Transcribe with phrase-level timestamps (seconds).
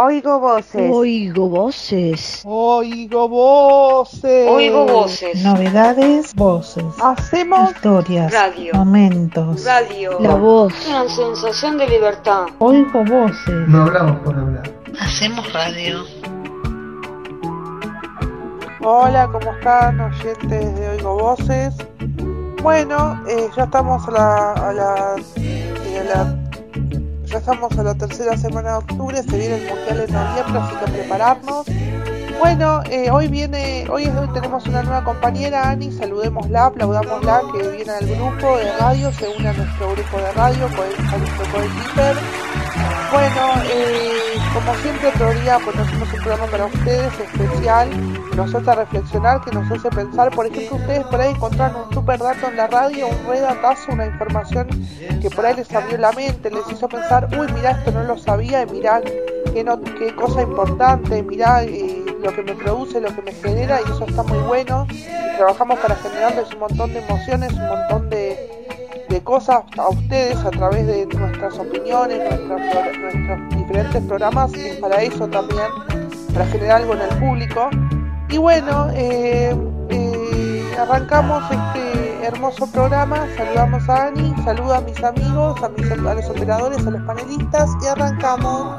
[0.00, 0.90] Oigo voces.
[0.94, 2.42] Oigo voces.
[2.44, 4.48] Oigo voces.
[4.48, 5.42] Oigo voces.
[5.42, 6.84] Novedades, voces.
[7.02, 8.74] Hacemos historias, radio.
[8.74, 9.64] momentos.
[9.64, 10.20] Radio.
[10.20, 10.72] La voz.
[10.88, 12.46] Una sensación de libertad.
[12.60, 13.66] Oigo voces.
[13.66, 14.70] No hablamos por hablar.
[15.00, 16.04] Hacemos radio.
[18.82, 21.74] Hola, ¿cómo están oyentes de Oigo Voces?
[22.62, 26.47] Bueno, eh, ya estamos a la, a la, eh, a la
[27.28, 30.76] ya estamos a la tercera semana de octubre, se viene el mundial en noviembre, así
[30.76, 31.66] que a prepararnos.
[32.38, 37.68] Bueno, eh, hoy viene, hoy, es, hoy tenemos una nueva compañera, Ani, saludémosla, aplaudámosla, que
[37.68, 42.16] viene al grupo de radio, se une a nuestro grupo de radio, con nuestro coequiper.
[43.12, 47.88] Bueno, eh, como siempre otro día pues hacemos un programa para ustedes especial,
[48.36, 52.18] nos hace reflexionar, que nos hace pensar, por ejemplo ustedes por ahí encontraron un super
[52.18, 54.68] dato en la radio, un redatazo, una información
[55.20, 58.16] que por ahí les abrió la mente, les hizo pensar, uy mira esto no lo
[58.16, 59.00] sabía y mirá
[59.52, 63.80] qué, no, qué cosa importante, mirá eh, lo que me produce, lo que me genera
[63.80, 64.86] y eso está muy bueno.
[64.90, 65.04] Y
[65.36, 68.57] trabajamos para generarles un montón de emociones, un montón de
[69.22, 75.28] cosas a ustedes a través de nuestras opiniones, nuestros, nuestros diferentes programas y para eso
[75.28, 75.66] también,
[76.32, 77.70] para generar algo en el público.
[78.30, 79.56] Y bueno, eh,
[79.90, 85.96] eh, arrancamos este hermoso programa, saludamos a Ani, saludo a mis amigos, a, mis, a
[85.96, 88.76] los operadores, a los panelistas y arrancamos.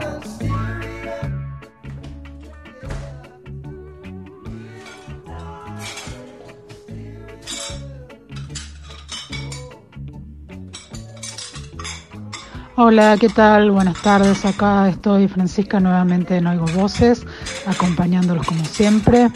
[12.82, 13.72] Hola, ¿qué tal?
[13.72, 14.46] Buenas tardes.
[14.46, 17.26] Acá estoy Francisca nuevamente en Oigo Voces,
[17.68, 19.30] acompañándolos como siempre.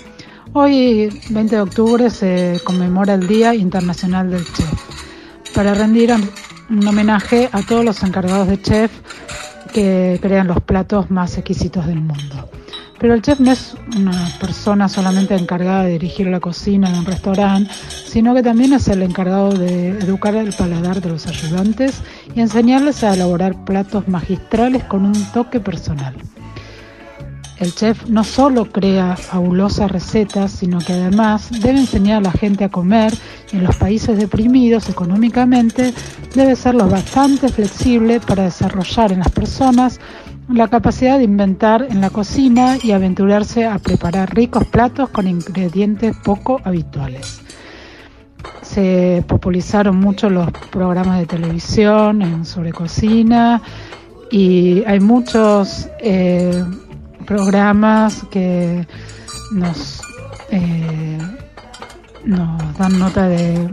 [0.54, 4.72] Hoy, 20 de octubre, se conmemora el Día Internacional del Chef,
[5.54, 6.14] para rendir
[6.70, 8.94] un homenaje a todos los encargados de chef
[9.74, 12.50] que crean los platos más exquisitos del mundo.
[13.04, 17.06] Pero el chef no es una persona solamente encargada de dirigir la cocina en un
[17.06, 17.70] restaurante,
[18.06, 22.02] sino que también es el encargado de educar el paladar de los ayudantes
[22.34, 26.16] y enseñarles a elaborar platos magistrales con un toque personal.
[27.59, 32.64] El chef no solo crea fabulosas recetas, sino que además debe enseñar a la gente
[32.64, 33.14] a comer
[33.52, 35.94] y en los países deprimidos económicamente
[36.34, 40.00] debe ser lo bastante flexible para desarrollar en las personas
[40.50, 46.16] la capacidad de inventar en la cocina y aventurarse a preparar ricos platos con ingredientes
[46.24, 47.42] poco habituales.
[48.62, 53.62] Se popularizaron mucho los programas de televisión sobre cocina
[54.32, 56.64] y hay muchos eh,
[57.26, 58.86] programas que
[59.53, 60.02] nos,
[60.50, 61.18] eh,
[62.26, 63.70] nos dan nota de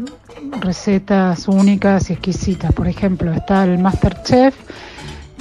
[0.60, 2.72] recetas únicas y exquisitas.
[2.72, 4.54] Por ejemplo, está el Masterchef,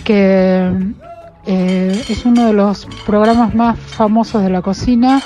[0.03, 0.71] que
[1.45, 5.21] eh, es uno de los programas más famosos de la cocina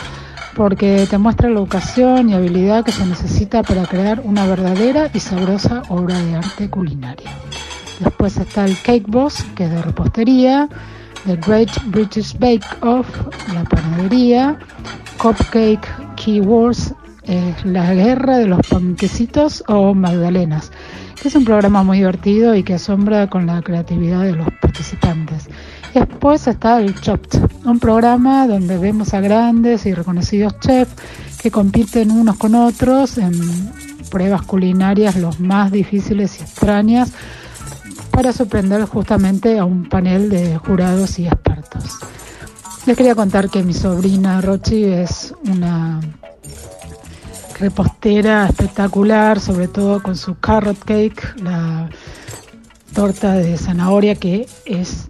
[0.55, 5.19] porque te muestra la educación y habilidad que se necesita para crear una verdadera y
[5.19, 7.31] sabrosa obra de arte culinaria.
[7.99, 10.69] Después está el Cake Boss, que es de repostería,
[11.25, 13.07] The Great British Bake Off,
[13.53, 14.57] la panadería,
[15.17, 16.93] Cupcake Keywords,
[17.23, 20.71] es la guerra de los panquecitos o magdalenas,
[21.21, 25.47] que es un programa muy divertido y que asombra con la creatividad de los participantes.
[25.93, 30.91] Después está el Chopped, un programa donde vemos a grandes y reconocidos chefs
[31.39, 33.31] que compiten unos con otros en
[34.09, 37.11] pruebas culinarias los más difíciles y extrañas
[38.09, 41.99] para sorprender justamente a un panel de jurados y expertos.
[42.87, 46.01] Les quería contar que mi sobrina Rochi es una
[47.59, 51.87] repostera espectacular, sobre todo con su carrot cake, la
[52.93, 55.09] torta de zanahoria que es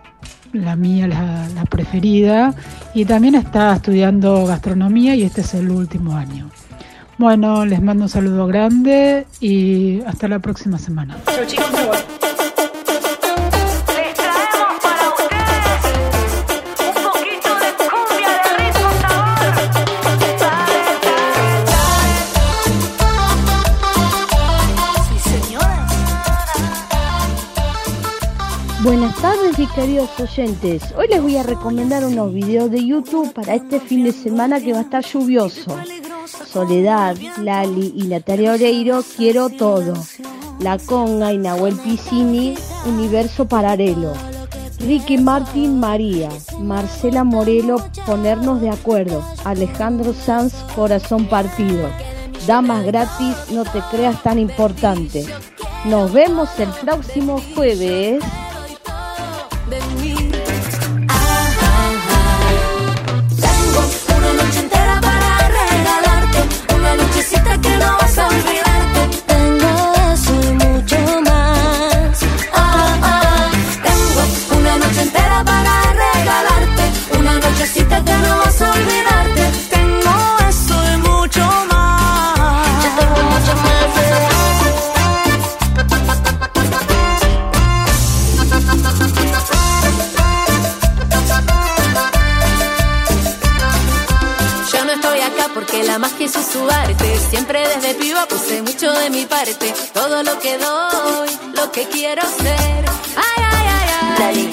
[0.54, 2.54] la mía, la, la, preferida,
[2.94, 6.50] y también está estudiando gastronomía y este es el último año.
[7.18, 11.18] Bueno, les mando un saludo grande y hasta la próxima semana.
[29.76, 30.84] Queridos oyentes.
[30.98, 34.72] Hoy les voy a recomendar unos videos de YouTube para este fin de semana que
[34.72, 35.76] va a estar lluvioso.
[36.46, 39.94] Soledad, Lali y Natalia Oreiro, Quiero Todo.
[40.60, 42.56] La Conga y Nahuel Piscini,
[42.86, 44.14] Universo Paralelo.
[44.80, 46.30] Ricky Martín María,
[46.60, 49.24] Marcela Morelo, Ponernos de Acuerdo.
[49.44, 51.90] Alejandro Sanz, Corazón Partido.
[52.46, 55.26] Damas gratis, no te creas tan importante.
[55.86, 58.24] Nos vemos el próximo jueves.
[98.44, 99.74] Puse mucho de mi parte.
[99.94, 102.86] Todo lo que doy, lo que quiero ser.
[103.16, 104.52] Ay, ay, ay, ay.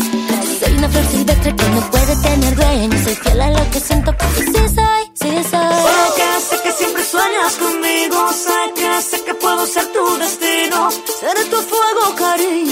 [0.60, 3.04] Soy una flor silvestre que no puede tener dueño.
[3.04, 5.74] Soy fiel a lo que siento porque sí soy, sí soy.
[6.16, 8.32] Sé sé que siempre sueñas conmigo.
[8.32, 10.90] Sé que, sé que puedo ser tu destino.
[11.20, 12.69] Seré tu fuego, cariño.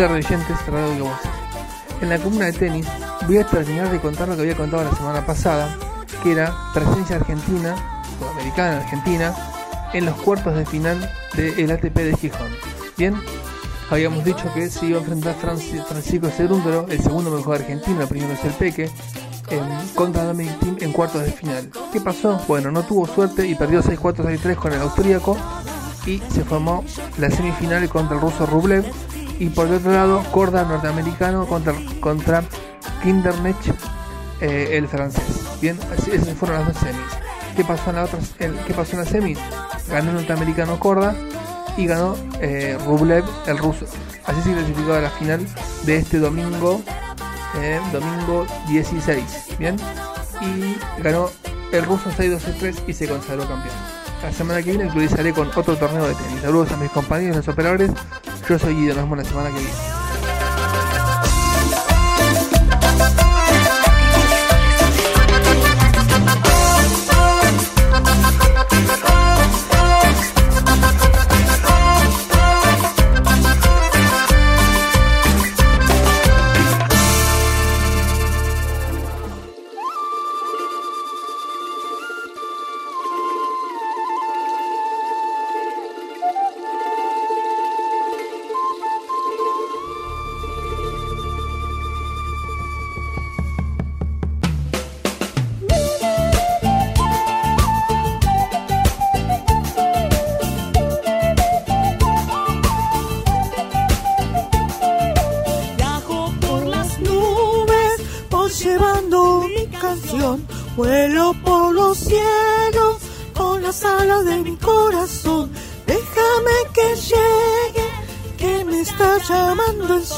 [0.00, 1.10] Hola radioyentes, Radio.
[2.00, 2.86] En la comuna de tenis
[3.26, 5.76] voy a terminar de contar lo que había contado la semana pasada,
[6.22, 7.76] que era presencia argentina,
[8.18, 9.34] sudamericana argentina,
[9.92, 12.48] en los cuartos de final del ATP de Gijón.
[12.96, 13.14] Bien,
[13.90, 18.08] habíamos dicho que se iba a enfrentar Franci- Francisco Cerúndolo, el segundo mejor argentino, el
[18.08, 18.90] primero es el Peque,
[19.50, 21.70] en- contra Dominic Thiem en cuartos de final.
[21.92, 22.40] ¿Qué pasó?
[22.48, 25.36] Bueno, no tuvo suerte y perdió 6-4, 6-3 con el austríaco
[26.06, 26.86] y se formó
[27.18, 28.90] la semifinal contra el ruso Rublev
[29.40, 32.44] y por el otro lado Corda norteamericano contra, contra
[33.02, 33.56] Kindernech
[34.40, 35.24] eh, el francés
[35.60, 35.78] bien
[36.12, 37.02] esas fueron las dos semis
[37.56, 39.38] ¿qué pasó en la otra el- qué pasó en las semis?
[39.88, 41.14] ganó el norteamericano Corda
[41.76, 43.86] y ganó eh, Rublev el ruso
[44.26, 45.44] así se clasificó a la final
[45.84, 46.80] de este domingo
[47.60, 49.76] eh, domingo 16 bien
[50.40, 51.28] y ganó
[51.72, 53.74] el ruso 6-2-3 y se consagró campeón
[54.22, 56.42] la semana que viene actualizaré con otro torneo de tenis.
[56.42, 57.90] Saludos a mis compañeros, los operadores.
[58.58, 59.99] Soy Guido, nos vemos la semana que viene.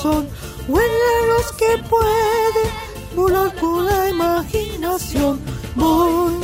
[0.03, 0.27] Sol.
[0.69, 2.69] Vuelan los que pueden
[3.15, 5.41] volar con la imaginación.
[5.77, 6.35] Voy,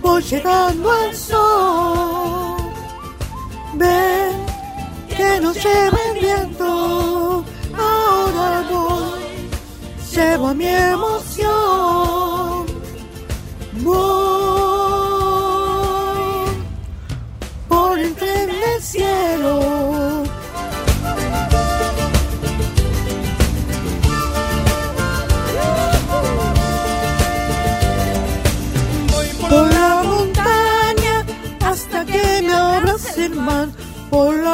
[0.00, 2.56] voy llegando al sol.
[3.74, 4.32] Ven,
[5.16, 7.44] que nos lleva el viento.
[7.76, 9.22] Ahora voy,
[10.14, 11.31] llevo mi emoción.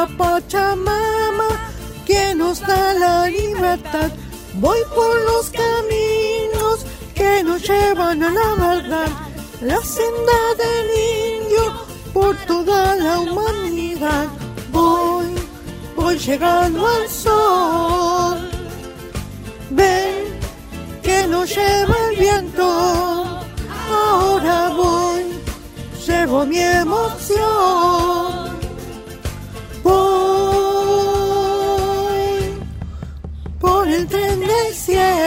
[0.07, 1.49] Pachamama
[2.05, 4.09] que nos da la libertad.
[4.55, 9.09] Voy por los caminos que nos llevan a la verdad.
[9.61, 10.87] La senda del
[11.41, 11.73] indio
[12.13, 14.27] por toda la humanidad.
[14.71, 15.27] Voy,
[15.95, 18.49] voy llegando al sol.
[19.69, 20.39] Ven
[21.03, 22.65] que nos lleva el viento.
[23.91, 25.25] Ahora voy,
[26.07, 28.38] llevo mi emoción.
[34.89, 35.18] Tren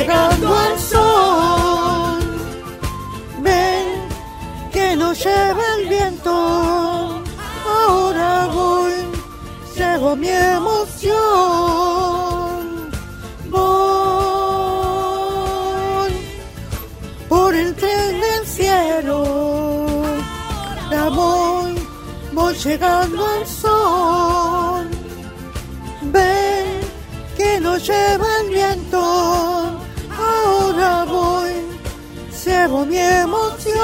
[0.00, 2.20] llegando al sol.
[3.42, 3.86] Ven
[4.72, 7.22] que nos lleva el viento.
[7.66, 8.94] Ahora voy,
[9.76, 11.20] llevo mi emoción.
[13.50, 13.90] Voy
[17.28, 19.16] por el tren del cielo.
[20.90, 21.74] Ya voy,
[22.32, 24.88] voy llegando al sol.
[26.02, 26.80] Ven
[27.36, 28.29] que nos lleva
[32.70, 33.76] traigo mi emoción.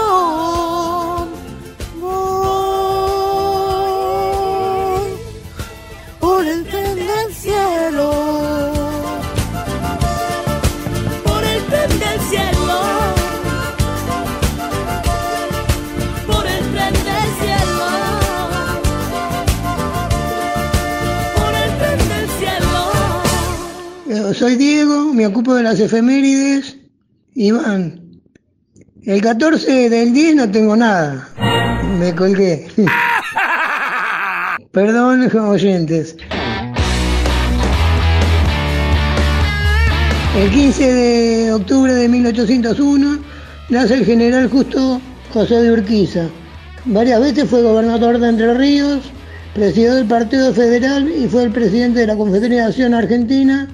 [2.01, 2.77] Voy
[6.21, 8.11] por el tren del cielo.
[11.25, 12.79] Por el tren del cielo.
[16.27, 17.87] Por el tren del cielo.
[21.37, 24.35] Por el tren del cielo.
[24.35, 26.77] Soy Diego, me ocupo de las efemérides.
[27.35, 28.06] Iván,
[29.07, 31.29] el 14 del 10 no tengo nada.
[31.99, 32.67] Me colgué.
[34.73, 36.17] Perdón, oyentes.
[40.37, 43.19] El 15 de octubre de 1801
[43.71, 45.01] nace el general justo
[45.33, 46.25] José de Urquiza.
[46.85, 49.03] Varias veces fue gobernador de Entre Ríos,
[49.55, 53.69] presidió el Partido Federal y fue el presidente de la Confederación Argentina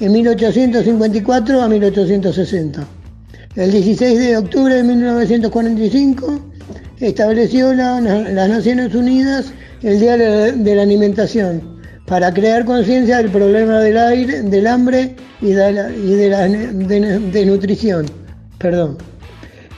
[0.00, 2.99] en 1854 a 1860.
[3.56, 6.40] El 16 de octubre de 1945
[7.00, 9.46] estableció la- las Naciones Unidas
[9.82, 11.60] el Día de la Alimentación
[12.06, 16.48] para crear conciencia del problema del aire, del hambre y de la, y de la
[16.48, 18.06] de- desnutrición.
[18.58, 18.98] Perdón.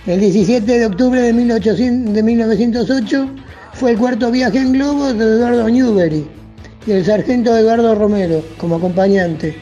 [0.07, 3.31] El 17 de octubre de, 1800 de 1908
[3.75, 6.26] fue el cuarto viaje en globo de Eduardo Newbery
[6.87, 9.55] y el sargento Eduardo Romero como acompañante.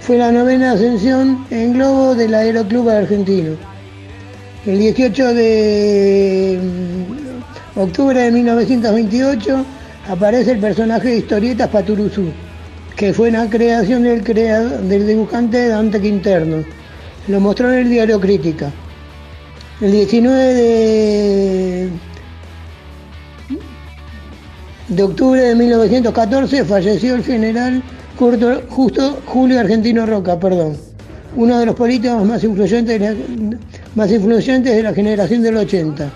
[0.00, 3.52] Fue la novena ascensión en globo del Aeroclub Argentino.
[4.66, 9.64] El 18 de mm, octubre de 1928
[10.08, 12.30] aparece el personaje de historietas Paturuzú,
[12.96, 16.64] que fue una creación del, creador, del dibujante Dante Quinterno.
[17.28, 18.70] Lo mostró en el diario Crítica.
[19.82, 21.88] El 19 de,
[24.88, 27.82] de octubre de 1914 falleció el general
[28.20, 30.76] Justo Julio Argentino Roca, perdón,
[31.36, 33.16] uno de los políticos más influyentes de la,
[33.94, 36.10] más influyentes de la generación del 80.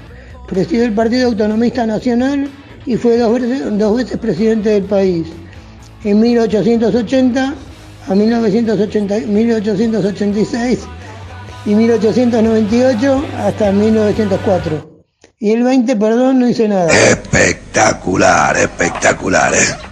[0.46, 2.50] Presidió el Partido Autonomista Nacional
[2.84, 5.28] y fue dos veces, dos veces presidente del país.
[6.04, 7.54] En 1880
[8.06, 10.80] a 1980 1886
[11.64, 15.06] y 1898 hasta 1904.
[15.38, 16.92] Y el 20, perdón, no hice nada.
[17.08, 19.83] Espectacular, espectacular, ¿eh?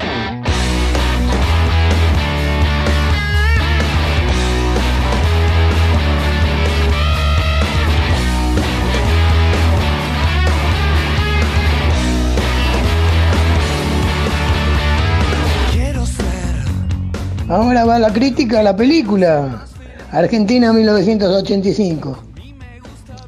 [17.53, 19.67] Ahora va la crítica a la película.
[20.11, 22.19] Argentina 1985.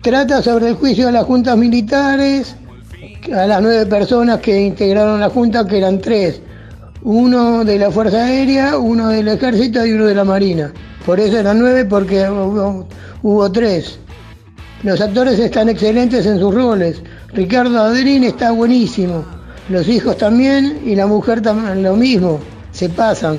[0.00, 2.57] Trata sobre el juicio de las juntas militares,
[3.31, 6.40] a las nueve personas que integraron la junta, que eran tres.
[7.02, 10.73] Uno de la Fuerza Aérea, uno del Ejército y uno de la Marina.
[11.04, 12.26] Por eso eran nueve porque
[13.21, 13.99] hubo, tres.
[14.85, 17.02] Los actores están excelentes en sus roles.
[17.35, 19.23] Ricardo Adrín está buenísimo.
[19.69, 22.40] Los hijos también y la mujer también lo mismo.
[22.73, 23.37] Se pasan.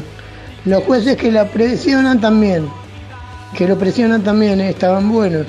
[0.66, 2.68] Los jueces que la presionan también.
[3.56, 5.46] Que lo presionan también eh, estaban buenos.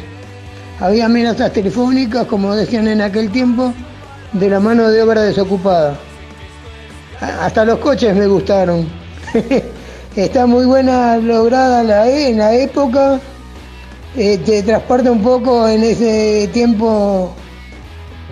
[0.79, 3.73] Había amenazas telefónicas, como decían en aquel tiempo,
[4.33, 5.97] de la mano de obra desocupada.
[7.21, 8.87] Hasta los coches me gustaron.
[10.17, 13.19] Está muy buena lograda la, e- en la época.
[14.17, 17.35] Eh, te transporta un poco en ese tiempo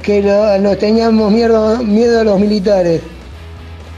[0.02, 0.20] que
[0.60, 3.00] nos teníamos miedo a los militares.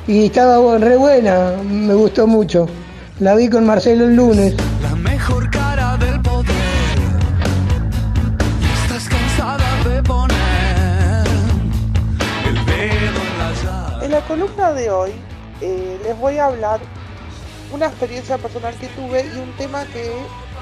[0.09, 2.69] Y estaba re buena, me gustó mucho.
[3.19, 4.55] La vi con Marcelo el lunes.
[4.81, 6.55] La mejor cara del poder.
[8.61, 11.27] Y estás cansada de poner
[12.47, 14.05] el dedo en la.
[14.05, 15.11] En la columna de hoy
[15.61, 16.79] eh, les voy a hablar
[17.73, 20.07] una experiencia personal que tuve y un tema que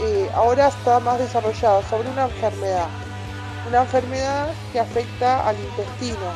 [0.00, 2.86] eh, ahora está más desarrollado sobre una enfermedad.
[3.68, 6.32] Una enfermedad que afecta al intestino,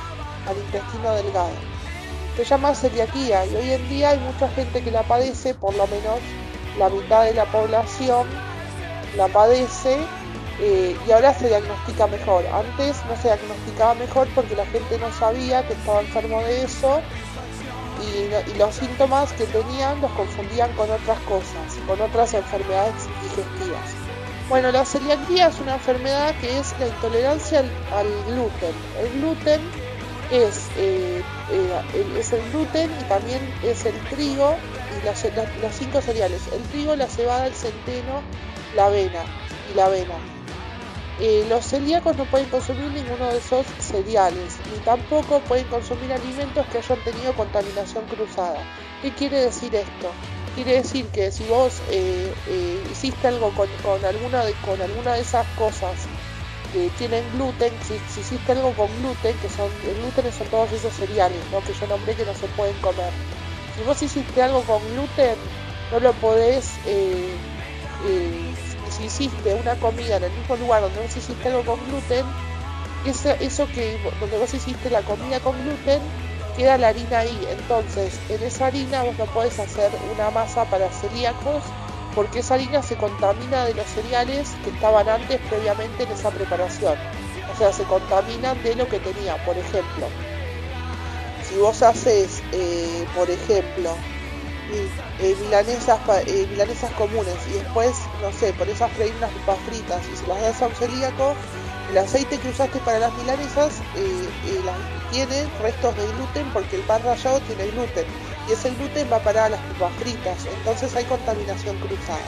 [0.46, 1.67] al intestino delgado.
[2.38, 5.88] Se llama celiaquía y hoy en día hay mucha gente que la padece, por lo
[5.88, 6.20] menos
[6.78, 8.28] la mitad de la población
[9.16, 9.98] la padece
[10.60, 12.44] eh, y ahora se diagnostica mejor.
[12.46, 17.00] Antes no se diagnosticaba mejor porque la gente no sabía que estaba enfermo de eso
[18.06, 23.90] y, los síntomas que tenían los confundían con otras cosas, con otras enfermedades digestivas.
[24.48, 28.74] Bueno, la celiaquía es una enfermedad que es la intolerancia al, al gluten.
[29.00, 29.60] El gluten
[30.30, 34.56] es, eh, eh, es el gluten y también es el trigo
[35.00, 35.24] y las,
[35.76, 36.42] cinco cereales.
[36.52, 38.22] El trigo, la cebada, el centeno,
[38.76, 39.22] la avena
[39.70, 40.14] y la avena.
[41.20, 46.64] Eh, los celíacos no pueden consumir ninguno de esos cereales, ni tampoco pueden consumir alimentos
[46.68, 48.58] que hayan tenido contaminación cruzada.
[49.02, 50.12] ¿Qué quiere decir esto?
[50.54, 52.32] Quiere decir que si vos eh,
[52.92, 56.08] hiciste algo con, con alguna de, con alguna de esas cosas
[56.72, 60.92] que tienen gluten, si, si hiciste algo con gluten, que son, gluten son todos esos
[60.92, 61.60] cereales ¿no?
[61.60, 63.10] que yo nombré que no se pueden comer.
[63.76, 65.36] Si vos hiciste algo con gluten,
[65.92, 67.30] no lo podés, eh,
[68.06, 68.54] eh,
[68.90, 72.24] si hiciste una comida en el mismo lugar donde vos hiciste algo con gluten,
[73.06, 76.00] eso, eso que donde vos hiciste la comida con gluten,
[76.56, 77.46] queda la harina ahí.
[77.50, 81.62] Entonces, en esa harina vos no podés hacer una masa para celíacos
[82.18, 86.96] porque esa harina se contamina de los cereales que estaban antes previamente en esa preparación.
[87.54, 89.36] O sea, se contaminan de lo que tenía.
[89.44, 90.08] Por ejemplo,
[91.48, 93.90] si vos haces, eh, por ejemplo,
[94.72, 94.88] eh,
[95.20, 100.26] eh, milanesas comunes y después, no sé, pones a freír unas papas fritas y se
[100.26, 101.36] las das a un celíaco,
[101.88, 103.74] el aceite que usaste para las milanesas
[105.12, 108.06] tiene restos de gluten porque el pan rallado tiene gluten
[108.48, 112.24] y ese gluten va a parar a las papas fritas, entonces hay contaminación cruzada.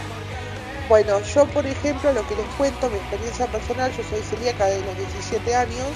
[0.89, 4.83] Bueno, yo por ejemplo lo que les cuento, mi experiencia personal, yo soy celíaca de
[4.83, 5.87] los 17 años,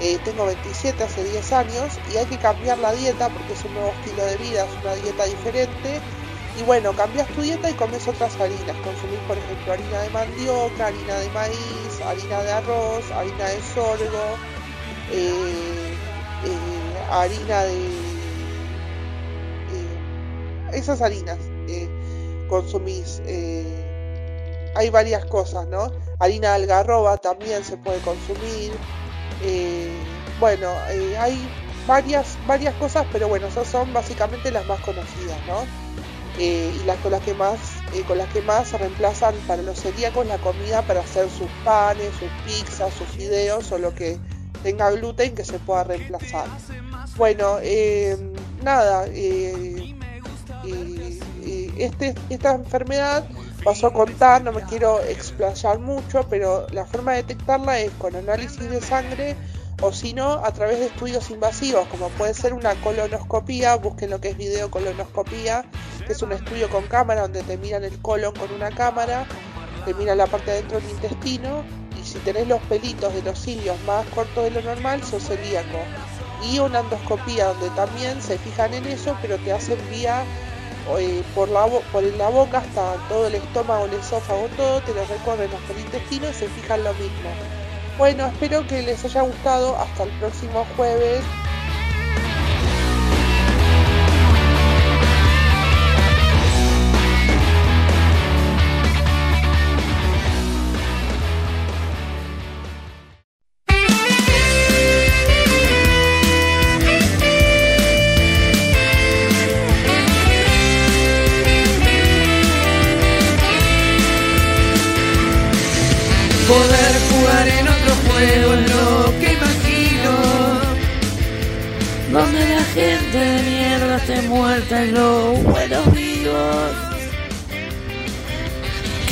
[0.00, 3.74] eh, tengo 27 hace 10 años y hay que cambiar la dieta porque es un
[3.74, 6.00] nuevo estilo de vida, es una dieta diferente.
[6.58, 8.76] Y bueno, cambias tu dieta y comes otras harinas.
[8.84, 14.36] Consumís, por ejemplo, harina de mandioca, harina de maíz, harina de arroz, harina de sorgo,
[15.12, 15.94] eh,
[16.44, 18.03] eh, harina de...
[20.84, 21.38] esas harinas
[21.68, 21.88] eh,
[22.48, 23.20] consumís.
[23.26, 23.64] eh,
[24.76, 25.90] hay varias cosas, ¿no?
[26.18, 28.72] Harina de algarroba también se puede consumir.
[29.42, 29.88] Eh,
[30.40, 30.68] bueno,
[31.18, 31.48] hay
[31.86, 35.64] varias, varias cosas, pero bueno, esas son básicamente las más conocidas, ¿no?
[36.38, 37.58] Y las con las que más,
[38.08, 42.10] con las que más se reemplazan para los celíacos la comida para hacer sus panes,
[42.18, 44.18] sus pizzas, sus fideos o lo que
[44.64, 46.46] tenga gluten que se pueda reemplazar.
[47.16, 47.58] Bueno,
[48.64, 49.06] nada,
[50.66, 53.26] eh, eh, este, esta enfermedad
[53.64, 58.14] pasó a contar, no me quiero explayar mucho, pero la forma de detectarla es con
[58.14, 59.36] análisis de sangre
[59.80, 64.20] o si no, a través de estudios invasivos, como puede ser una colonoscopía, busquen lo
[64.20, 65.64] que es videocolonoscopía,
[66.06, 69.26] que es un estudio con cámara donde te miran el colon con una cámara,
[69.84, 71.64] te miran la parte de adentro del intestino
[72.00, 75.78] y si tenés los pelitos de los cilios más cortos de lo normal, sos celíaco.
[76.50, 80.24] Y una endoscopía donde también se fijan en eso, pero te hacen vía
[81.34, 85.50] por, la, por la boca hasta todo el estómago, el esófago, todo, te lo recorren
[85.52, 87.30] hasta el intestino y se fijan lo mismo.
[87.98, 89.76] Bueno, espero que les haya gustado.
[89.76, 91.22] Hasta el próximo jueves.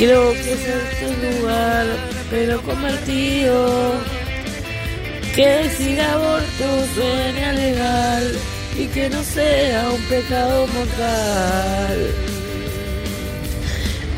[0.05, 1.85] Creo que es este lugar,
[2.29, 3.93] pero convertido.
[5.33, 8.37] Que decir aborto suene legal
[8.77, 12.11] y que no sea un pecado mortal.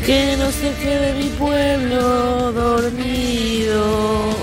[0.07, 4.33] Que no se quede mi pueblo dormido.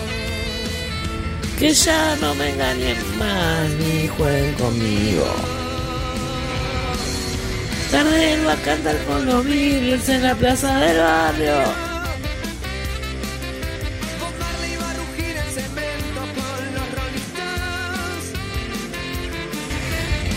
[1.59, 5.52] Que ya no me engañen más ni jueguen conmigo.
[7.93, 11.53] Tardel va a cantar con los Beatles en la plaza del barrio.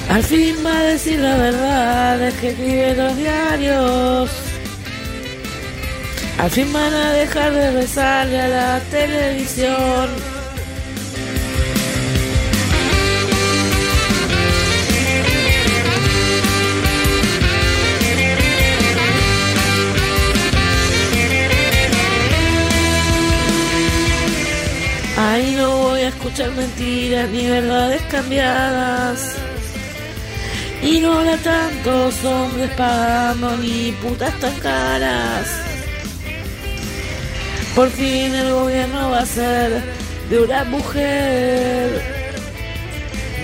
[0.09, 4.29] Al fin va a decir la verdad, es que escribe los diarios.
[6.37, 10.34] Al fin van a dejar de rezarle a la televisión.
[27.23, 29.35] Ni verdades cambiadas.
[30.83, 35.47] Y no habrá tantos hombres pagando ni putas tan caras.
[37.73, 39.81] Por fin el gobierno va a ser
[40.29, 42.01] de una mujer.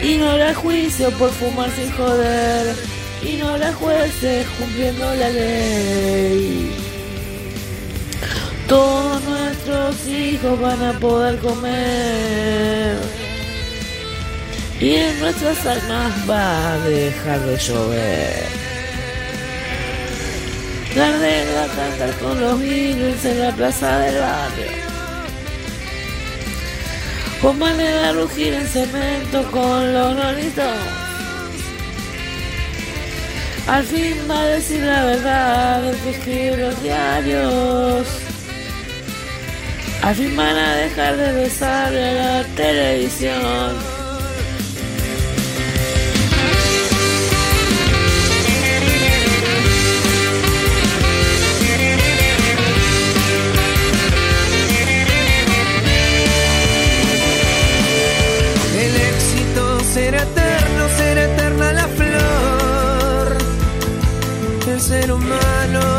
[0.04, 2.76] Y no habrá juicio por fumar sin joder.
[3.24, 6.72] Y no habrá jueces cumpliendo la ley.
[8.68, 13.21] Todos nuestros hijos van a poder comer.
[14.82, 18.46] Y en nuestras almas va a dejar de llover.
[20.96, 24.82] Gardel va a cantar con los Beatles en la plaza del barrio.
[27.78, 31.02] Le va a rugir en cemento con los Stones.
[33.68, 38.08] Al fin va a decir la verdad el que escribe los diarios.
[40.02, 43.91] Al fin van a dejar de besarle a la televisión.
[65.12, 65.91] humano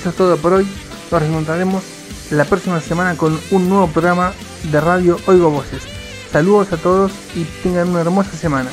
[0.00, 0.66] eso es todo por hoy.
[1.10, 1.82] Nos reencontraremos
[2.30, 4.32] la próxima semana con un nuevo programa
[4.70, 5.82] de radio Oigo Voces.
[6.32, 8.70] Saludos a todos y tengan una hermosa semana.